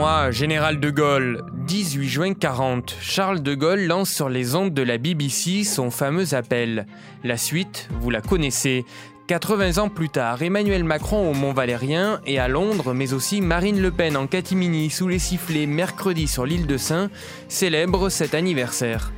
[0.00, 1.44] moi, général de Gaulle.
[1.66, 6.32] 18 juin 40, Charles de Gaulle lance sur les ondes de la BBC son fameux
[6.32, 6.86] appel.
[7.22, 8.86] La suite, vous la connaissez.
[9.26, 13.82] 80 ans plus tard, Emmanuel Macron au Mont Valérien et à Londres, mais aussi Marine
[13.82, 17.10] Le Pen en catimini sous les sifflets mercredi sur l'île de Saint,
[17.48, 19.12] célèbrent cet anniversaire.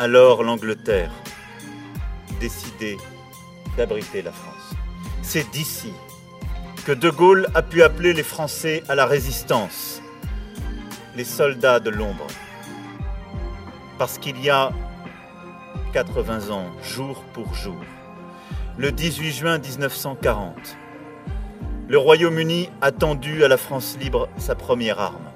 [0.00, 1.12] Alors l'Angleterre,
[2.40, 2.96] décidé
[3.76, 4.74] d'abriter la France.
[5.22, 5.92] C'est d'ici
[6.84, 10.02] que De Gaulle a pu appeler les Français à la résistance,
[11.16, 12.26] les soldats de l'ombre.
[13.98, 14.70] Parce qu'il y a
[15.92, 17.80] 80 ans, jour pour jour,
[18.76, 20.76] le 18 juin 1940,
[21.88, 25.30] le Royaume-Uni a tendu à la France libre sa première arme,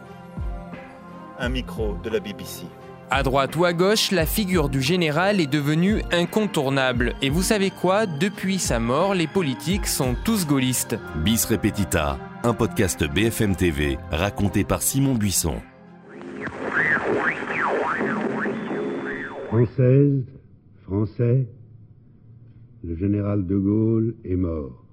[1.38, 2.66] un micro de la BBC.
[3.12, 7.14] À droite ou à gauche, la figure du général est devenue incontournable.
[7.22, 8.06] Et vous savez quoi?
[8.06, 10.96] Depuis sa mort, les politiques sont tous gaullistes.
[11.16, 15.60] Bis Repetita, un podcast BFM TV raconté par Simon Buisson.
[19.50, 20.22] Française,
[20.84, 21.44] Français,
[22.84, 24.86] le général de Gaulle est mort.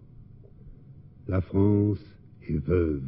[1.27, 1.99] La France
[2.41, 3.03] est veuve.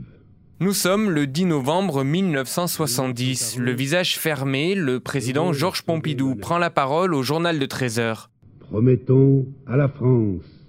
[0.59, 3.58] Nous sommes le 10 novembre 1970.
[3.58, 8.30] Le visage fermé, le président Georges Pompidou prend la parole au journal de 13 heures.
[8.59, 10.67] Promettons à la France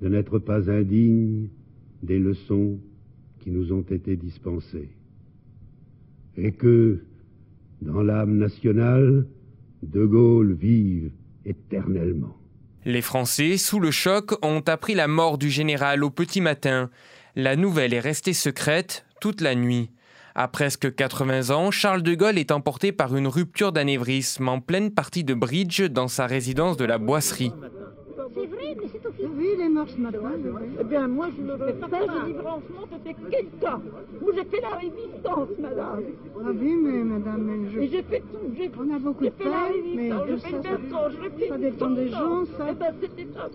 [0.00, 1.46] de n'être pas indigne
[2.02, 2.80] des leçons
[3.38, 4.90] qui nous ont été dispensées.
[6.36, 7.04] Et que,
[7.82, 9.26] dans l'âme nationale,
[9.82, 11.10] De Gaulle vive
[11.44, 12.36] éternellement.
[12.84, 16.90] Les Français, sous le choc, ont appris la mort du général au petit matin.
[17.36, 19.90] La nouvelle est restée secrète toute la nuit.
[20.34, 24.90] À presque 80 ans, Charles de Gaulle est emporté par une rupture d'anévrisme en pleine
[24.90, 27.52] partie de bridge dans sa résidence de la Boisserie.
[28.76, 29.30] Mais c'est officiel.
[29.36, 30.18] Oui, il est mort ce matin.
[30.80, 31.98] Eh bien, moi, je ne fais pas ça.
[32.00, 33.80] Je dis franchement, c'était quelqu'un.
[34.20, 36.02] Moi, j'ai fait la résistance, madame.
[36.44, 37.78] Ah oui, mais madame, mais je...
[37.80, 38.54] Et j'ai fait tout.
[38.56, 40.70] J'ai On a beaucoup j'ai de fait la mais résistance, j'ai fait ça, le ça-
[40.76, 42.66] Bertrand, je fait ça dépend le des gens, ça.
[42.70, 43.48] Eh ben, c'était un...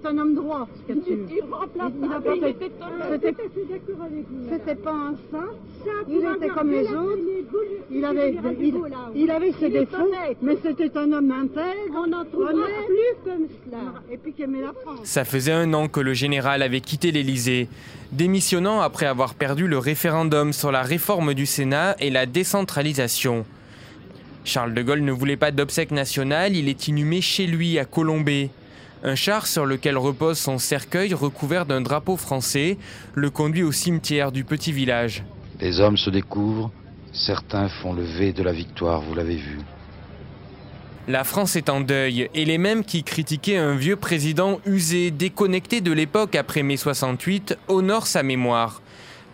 [0.00, 2.70] C'est un homme droit, ce y a Il Il a pas fait- était.
[3.10, 4.48] C'était Je suis d'accord avec vous.
[4.50, 5.50] c'était pas un saint,
[5.84, 7.18] Ça, il était comme les autres.
[7.90, 8.74] Il avait, il,
[9.14, 10.10] il avait ses défauts,
[10.40, 13.78] mais c'était un homme intègre, On n'en trouvera plus comme cela.
[14.10, 15.00] et puis qui aimait la France.
[15.04, 17.68] Ça faisait un an que le général avait quitté l'Élysée,
[18.12, 23.44] démissionnant après avoir perdu le référendum sur la réforme du Sénat et la décentralisation.
[24.44, 28.48] Charles de Gaulle ne voulait pas d'obsèques nationales, il est inhumé chez lui à Colombey.
[29.04, 32.78] Un char sur lequel repose son cercueil recouvert d'un drapeau français
[33.14, 35.24] le conduit au cimetière du petit village.
[35.58, 36.70] Des hommes se découvrent,
[37.12, 39.58] certains font le V de la victoire, vous l'avez vu.
[41.08, 45.80] La France est en deuil, et les mêmes qui critiquaient un vieux président usé, déconnecté
[45.80, 48.82] de l'époque après mai 68, honorent sa mémoire.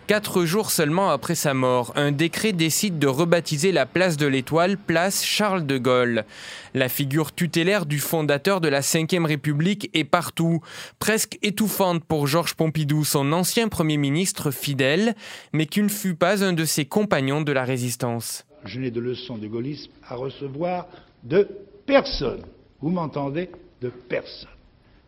[0.09, 4.75] Quatre jours seulement après sa mort, un décret décide de rebaptiser la place de l'Étoile
[4.75, 6.25] place Charles de Gaulle.
[6.73, 10.61] La figure tutélaire du fondateur de la Ve République est partout,
[10.97, 15.13] presque étouffante pour Georges Pompidou, son ancien Premier ministre fidèle,
[15.53, 18.47] mais qui ne fut pas un de ses compagnons de la résistance.
[18.65, 20.87] Je n'ai de leçons de gaullisme à recevoir
[21.23, 21.47] de
[21.85, 22.41] personne.
[22.81, 23.51] Vous m'entendez?
[23.79, 24.49] De personne.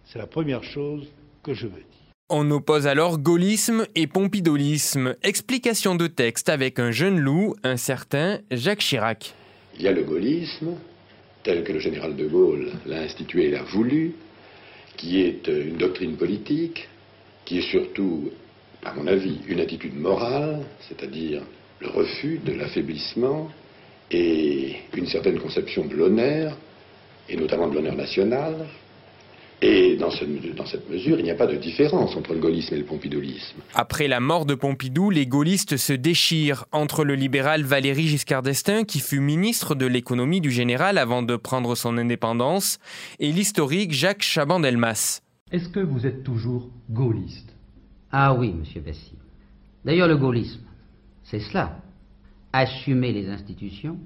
[0.06, 1.08] C'est la première chose
[1.42, 2.01] que je veux dire.
[2.34, 5.16] On oppose alors gaullisme et pompidolisme.
[5.22, 9.34] Explication de texte avec un jeune loup, un certain Jacques Chirac.
[9.78, 10.78] Il y a le gaullisme,
[11.44, 14.14] tel que le général de Gaulle l'a institué et l'a voulu,
[14.96, 16.88] qui est euh, une doctrine politique,
[17.44, 18.32] qui est surtout,
[18.86, 21.42] à mon avis, une attitude morale, c'est-à-dire
[21.82, 23.50] le refus de l'affaiblissement
[24.10, 26.58] et une certaine conception de l'honneur,
[27.28, 28.68] et notamment de l'honneur national.
[29.64, 32.74] Et dans, ce- dans cette mesure, il n'y a pas de différence entre le gaullisme
[32.74, 33.58] et le pompidolisme.
[33.76, 38.86] Après la mort de Pompidou, les gaullistes se déchirent entre le libéral Valéry Giscard d'Estaing,
[38.86, 42.80] qui fut ministre de l'économie du général avant de prendre son indépendance,
[43.20, 45.22] et l'historique Jacques Chaban-Delmas.
[45.52, 47.54] Est-ce que vous êtes toujours gaulliste?
[48.12, 49.14] Ah oui, monsieur Bessy.
[49.86, 50.62] D'ailleurs, le gaullisme,
[51.24, 51.78] c'est cela.
[52.52, 53.98] Assumer les institutions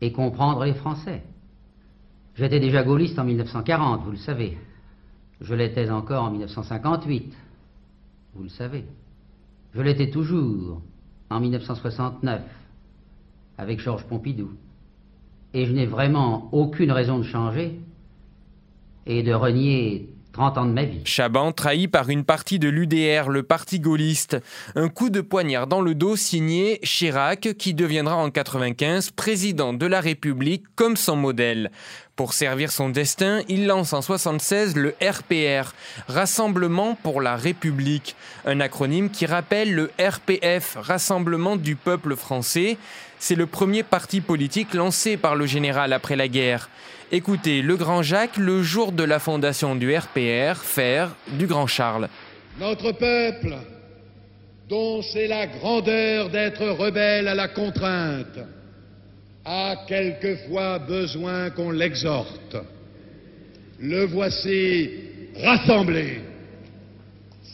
[0.00, 1.22] et comprendre les Français.
[2.36, 4.56] J'étais déjà gaulliste en 1940, vous le savez.
[5.40, 7.34] Je l'étais encore en 1958,
[8.34, 8.84] vous le savez.
[9.74, 10.82] Je l'étais toujours
[11.30, 12.42] en 1969,
[13.58, 14.50] avec Georges Pompidou.
[15.54, 17.80] Et je n'ai vraiment aucune raison de changer
[19.06, 20.10] et de renier
[20.40, 21.02] 30 ans de ma vie.
[21.04, 24.38] Chaban trahi par une partie de l'UDR, le parti gaulliste.
[24.74, 29.84] Un coup de poignard dans le dos signé Chirac, qui deviendra en 95 président de
[29.84, 31.70] la République comme son modèle.
[32.16, 35.74] Pour servir son destin, il lance en 76 le RPR,
[36.08, 38.16] Rassemblement pour la République,
[38.46, 42.78] un acronyme qui rappelle le RPF, Rassemblement du peuple français.
[43.22, 46.70] C'est le premier parti politique lancé par le général après la guerre.
[47.12, 52.08] Écoutez le grand Jacques le jour de la fondation du RPR, faire du grand Charles.
[52.58, 53.56] Notre peuple,
[54.70, 58.38] dont c'est la grandeur d'être rebelle à la contrainte,
[59.44, 62.56] a quelquefois besoin qu'on l'exhorte.
[63.80, 64.88] Le voici
[65.36, 66.22] rassemblé.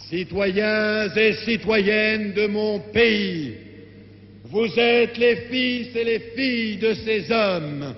[0.09, 3.66] Citoyens et citoyennes de mon pays,
[4.51, 7.95] vous êtes les fils et les filles de ces hommes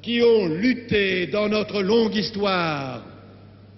[0.00, 3.04] qui ont lutté dans notre longue histoire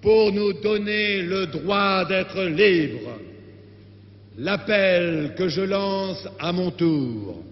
[0.02, 3.18] pour nous donner le droit d'être libres.
[4.38, 7.42] L'appel que je lance à mon tour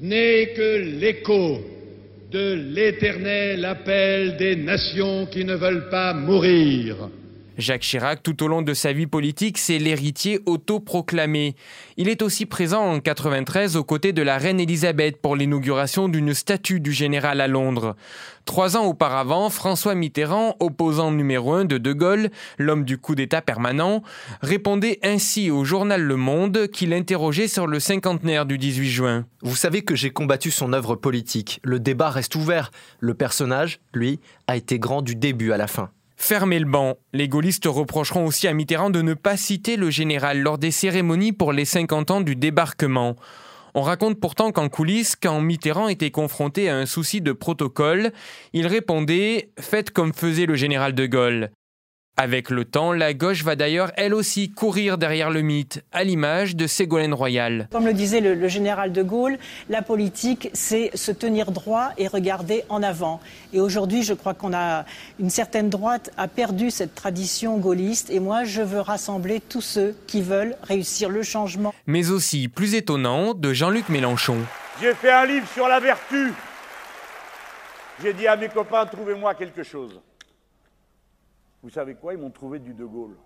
[0.00, 1.60] n'est que l'écho
[2.30, 7.08] de l'éternel appel des nations qui ne veulent pas mourir.
[7.58, 11.54] Jacques Chirac, tout au long de sa vie politique, c'est l'héritier autoproclamé.
[11.96, 16.34] Il est aussi présent en 93 aux côtés de la reine Elisabeth pour l'inauguration d'une
[16.34, 17.96] statue du général à Londres.
[18.44, 23.42] Trois ans auparavant, François Mitterrand, opposant numéro un de De Gaulle, l'homme du coup d'État
[23.42, 24.02] permanent,
[24.40, 29.26] répondait ainsi au journal Le Monde qu'il interrogeait sur le cinquantenaire du 18 juin.
[29.42, 31.60] Vous savez que j'ai combattu son œuvre politique.
[31.62, 32.70] Le débat reste ouvert.
[32.98, 35.90] Le personnage, lui, a été grand du début à la fin.
[36.24, 36.98] Fermez le banc.
[37.12, 41.32] Les gaullistes reprocheront aussi à Mitterrand de ne pas citer le général lors des cérémonies
[41.32, 43.16] pour les 50 ans du débarquement.
[43.74, 48.12] On raconte pourtant qu'en coulisses, quand Mitterrand était confronté à un souci de protocole,
[48.52, 51.50] il répondait⁇ Faites comme faisait le général de Gaulle⁇
[52.16, 56.54] avec le temps, la gauche va d'ailleurs elle aussi courir derrière le mythe, à l'image
[56.54, 57.68] de Ségolène Royal.
[57.72, 59.38] Comme le disait le, général de Gaulle,
[59.70, 63.20] la politique, c'est se tenir droit et regarder en avant.
[63.52, 64.84] Et aujourd'hui, je crois qu'on a
[65.18, 68.10] une certaine droite a perdu cette tradition gaulliste.
[68.10, 71.74] Et moi, je veux rassembler tous ceux qui veulent réussir le changement.
[71.86, 74.38] Mais aussi, plus étonnant, de Jean-Luc Mélenchon.
[74.80, 76.32] J'ai fait un livre sur la vertu.
[78.02, 80.00] J'ai dit à mes copains, trouvez-moi quelque chose.
[81.62, 83.16] Vous savez quoi Ils m'ont trouvé du De Gaulle.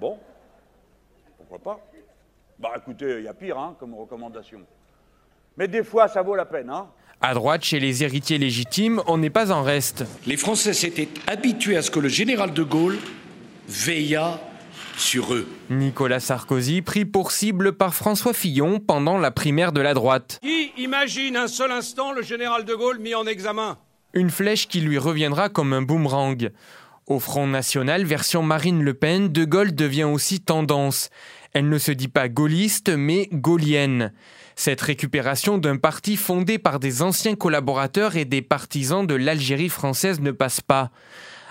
[0.00, 0.18] Bon,
[1.38, 1.80] pourquoi pas
[2.58, 4.60] Bah écoutez, il y a pire hein, comme recommandation.
[5.56, 6.70] Mais des fois, ça vaut la peine.
[6.70, 6.88] Hein
[7.20, 10.04] à droite, chez les héritiers légitimes, on n'est pas en reste.
[10.26, 12.98] Les Français s'étaient habitués à ce que le général de Gaulle
[13.66, 14.38] veillât
[14.98, 15.48] sur eux.
[15.70, 20.38] Nicolas Sarkozy pris pour cible par François Fillon pendant la primaire de la droite.
[20.42, 23.78] Qui imagine un seul instant le général de Gaulle mis en examen?
[24.12, 26.50] Une flèche qui lui reviendra comme un boomerang.
[27.06, 31.10] Au Front National, version Marine Le Pen, De Gaulle devient aussi tendance.
[31.52, 34.12] Elle ne se dit pas gaulliste, mais gaulienne.
[34.56, 40.20] Cette récupération d'un parti fondé par des anciens collaborateurs et des partisans de l'Algérie française
[40.20, 40.92] ne passe pas.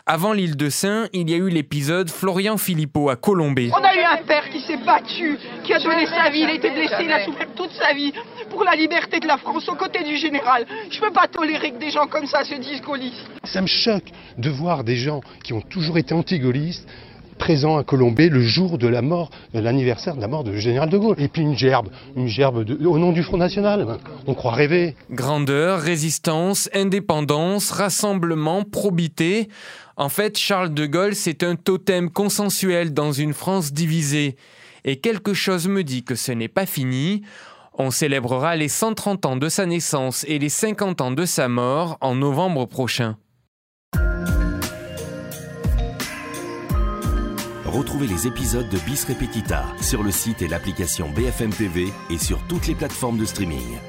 [0.07, 3.69] Avant l'île de Saint, il y a eu l'épisode Florian Philippot à Colombey.
[3.71, 6.69] On a un père qui s'est battu, qui a donné sa vie, il a été
[6.69, 8.13] blessé, il a souffert toute sa vie
[8.49, 10.65] pour la liberté de la France aux côtés du général.
[10.89, 13.25] Je ne peux pas tolérer que des gens comme ça se disent gaullistes.
[13.43, 16.87] Ça me choque de voir des gens qui ont toujours été anti-gaullistes
[17.39, 20.89] présents à Colombey le jour de la mort, de l'anniversaire de la mort du général
[20.89, 21.15] de Gaulle.
[21.19, 23.97] Et puis une gerbe, une gerbe au nom du Front National.
[24.27, 24.95] On croit rêver.
[25.09, 29.49] Grandeur, résistance, indépendance, rassemblement, probité.
[29.95, 34.37] En fait, Charles de Gaulle, c'est un totem consensuel dans une France divisée.
[34.85, 37.21] Et quelque chose me dit que ce n'est pas fini.
[37.73, 41.97] On célébrera les 130 ans de sa naissance et les 50 ans de sa mort
[42.01, 43.17] en novembre prochain.
[47.65, 52.39] Retrouvez les épisodes de Bis Repetita sur le site et l'application BFM TV et sur
[52.47, 53.79] toutes les plateformes de streaming.